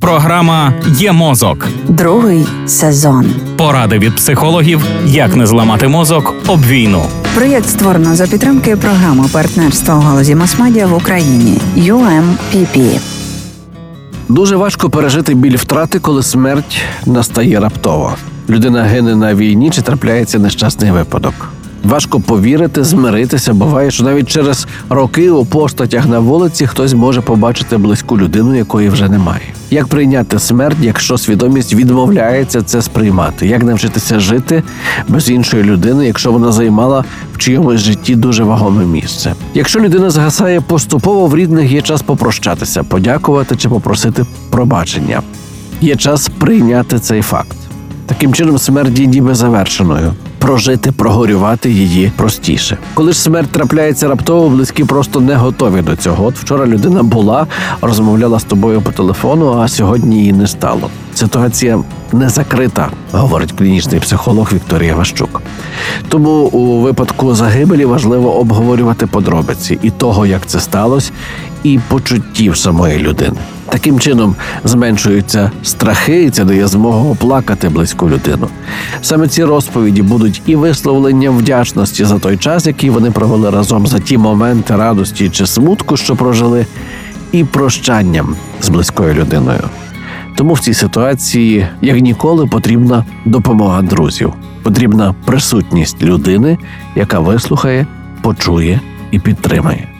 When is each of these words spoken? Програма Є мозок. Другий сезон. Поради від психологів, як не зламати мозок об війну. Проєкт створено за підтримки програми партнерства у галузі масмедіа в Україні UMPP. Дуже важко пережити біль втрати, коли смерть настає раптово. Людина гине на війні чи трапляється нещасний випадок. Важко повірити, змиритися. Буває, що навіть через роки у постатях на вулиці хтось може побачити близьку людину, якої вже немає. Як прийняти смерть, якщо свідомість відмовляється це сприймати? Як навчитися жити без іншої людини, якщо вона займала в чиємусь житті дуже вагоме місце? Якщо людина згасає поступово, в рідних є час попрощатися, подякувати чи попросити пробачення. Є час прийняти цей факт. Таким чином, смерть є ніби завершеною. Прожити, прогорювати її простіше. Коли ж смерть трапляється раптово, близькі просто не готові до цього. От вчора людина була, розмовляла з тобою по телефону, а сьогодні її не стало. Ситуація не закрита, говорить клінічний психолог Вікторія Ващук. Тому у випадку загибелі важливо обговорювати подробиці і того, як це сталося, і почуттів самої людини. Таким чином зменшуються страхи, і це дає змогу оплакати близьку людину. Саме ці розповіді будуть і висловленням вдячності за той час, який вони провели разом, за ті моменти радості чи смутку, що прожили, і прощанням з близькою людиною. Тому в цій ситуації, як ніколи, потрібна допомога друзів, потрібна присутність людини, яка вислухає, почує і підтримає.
Програма 0.00 0.72
Є 0.88 1.12
мозок. 1.12 1.68
Другий 1.88 2.46
сезон. 2.66 3.26
Поради 3.56 3.98
від 3.98 4.16
психологів, 4.16 4.80
як 5.06 5.36
не 5.36 5.46
зламати 5.46 5.88
мозок 5.88 6.34
об 6.46 6.66
війну. 6.66 7.02
Проєкт 7.34 7.68
створено 7.68 8.14
за 8.14 8.26
підтримки 8.26 8.76
програми 8.76 9.24
партнерства 9.32 9.94
у 9.94 10.00
галузі 10.00 10.34
масмедіа 10.34 10.86
в 10.86 10.94
Україні 10.94 11.58
UMPP. 11.76 13.00
Дуже 14.28 14.56
важко 14.56 14.90
пережити 14.90 15.34
біль 15.34 15.56
втрати, 15.56 15.98
коли 15.98 16.22
смерть 16.22 16.82
настає 17.06 17.60
раптово. 17.60 18.14
Людина 18.48 18.82
гине 18.82 19.16
на 19.16 19.34
війні 19.34 19.70
чи 19.70 19.82
трапляється 19.82 20.38
нещасний 20.38 20.90
випадок. 20.90 21.52
Важко 21.84 22.20
повірити, 22.20 22.84
змиритися. 22.84 23.54
Буває, 23.54 23.90
що 23.90 24.04
навіть 24.04 24.28
через 24.28 24.66
роки 24.88 25.30
у 25.30 25.44
постатях 25.44 26.08
на 26.08 26.18
вулиці 26.18 26.66
хтось 26.66 26.94
може 26.94 27.20
побачити 27.20 27.76
близьку 27.76 28.18
людину, 28.18 28.54
якої 28.54 28.88
вже 28.88 29.08
немає. 29.08 29.42
Як 29.72 29.86
прийняти 29.86 30.38
смерть, 30.38 30.76
якщо 30.80 31.18
свідомість 31.18 31.74
відмовляється 31.74 32.62
це 32.62 32.82
сприймати? 32.82 33.46
Як 33.46 33.62
навчитися 33.62 34.20
жити 34.20 34.62
без 35.08 35.30
іншої 35.30 35.62
людини, 35.62 36.06
якщо 36.06 36.32
вона 36.32 36.52
займала 36.52 37.04
в 37.34 37.38
чиємусь 37.38 37.80
житті 37.80 38.14
дуже 38.14 38.44
вагоме 38.44 38.84
місце? 38.84 39.34
Якщо 39.54 39.80
людина 39.80 40.10
згасає 40.10 40.60
поступово, 40.60 41.26
в 41.26 41.36
рідних 41.36 41.72
є 41.72 41.82
час 41.82 42.02
попрощатися, 42.02 42.82
подякувати 42.82 43.56
чи 43.56 43.68
попросити 43.68 44.24
пробачення. 44.50 45.22
Є 45.80 45.96
час 45.96 46.28
прийняти 46.28 46.98
цей 46.98 47.22
факт. 47.22 47.56
Таким 48.06 48.34
чином, 48.34 48.58
смерть 48.58 48.98
є 48.98 49.06
ніби 49.06 49.34
завершеною. 49.34 50.12
Прожити, 50.50 50.92
прогорювати 50.92 51.70
її 51.70 52.12
простіше. 52.16 52.78
Коли 52.94 53.12
ж 53.12 53.20
смерть 53.20 53.50
трапляється 53.50 54.08
раптово, 54.08 54.48
близькі 54.48 54.84
просто 54.84 55.20
не 55.20 55.34
готові 55.34 55.82
до 55.82 55.96
цього. 55.96 56.24
От 56.24 56.38
вчора 56.38 56.66
людина 56.66 57.02
була, 57.02 57.46
розмовляла 57.82 58.38
з 58.38 58.44
тобою 58.44 58.80
по 58.80 58.92
телефону, 58.92 59.52
а 59.52 59.68
сьогодні 59.68 60.16
її 60.16 60.32
не 60.32 60.46
стало. 60.46 60.90
Ситуація 61.14 61.82
не 62.12 62.28
закрита, 62.28 62.88
говорить 63.12 63.52
клінічний 63.52 64.00
психолог 64.00 64.52
Вікторія 64.52 64.94
Ващук. 64.94 65.42
Тому 66.08 66.30
у 66.30 66.80
випадку 66.80 67.34
загибелі 67.34 67.84
важливо 67.84 68.38
обговорювати 68.38 69.06
подробиці 69.06 69.78
і 69.82 69.90
того, 69.90 70.26
як 70.26 70.46
це 70.46 70.60
сталося, 70.60 71.12
і 71.62 71.80
почуттів 71.88 72.56
самої 72.56 72.98
людини. 72.98 73.36
Таким 73.70 74.00
чином 74.00 74.36
зменшуються 74.64 75.50
страхи, 75.62 76.22
і 76.22 76.30
це 76.30 76.44
дає 76.44 76.66
змогу 76.66 77.12
оплакати 77.12 77.68
близьку 77.68 78.08
людину. 78.08 78.48
Саме 79.02 79.28
ці 79.28 79.44
розповіді 79.44 80.02
будуть 80.02 80.42
і 80.46 80.56
висловленням 80.56 81.36
вдячності 81.36 82.04
за 82.04 82.18
той 82.18 82.36
час, 82.36 82.66
який 82.66 82.90
вони 82.90 83.10
провели 83.10 83.50
разом, 83.50 83.86
за 83.86 83.98
ті 83.98 84.18
моменти 84.18 84.76
радості 84.76 85.28
чи 85.28 85.46
смутку, 85.46 85.96
що 85.96 86.16
прожили, 86.16 86.66
і 87.32 87.44
прощанням 87.44 88.36
з 88.60 88.68
близькою 88.68 89.14
людиною. 89.14 89.62
Тому 90.36 90.54
в 90.54 90.60
цій 90.60 90.74
ситуації, 90.74 91.66
як 91.82 92.00
ніколи, 92.00 92.46
потрібна 92.46 93.04
допомога 93.24 93.82
друзів, 93.82 94.32
потрібна 94.62 95.14
присутність 95.24 96.02
людини, 96.02 96.58
яка 96.96 97.18
вислухає, 97.18 97.86
почує 98.22 98.80
і 99.10 99.18
підтримає. 99.18 99.99